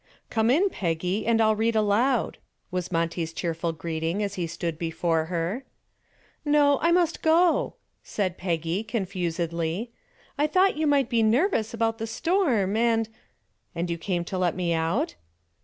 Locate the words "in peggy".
0.49-1.27